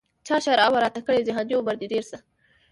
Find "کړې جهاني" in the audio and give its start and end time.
1.05-1.53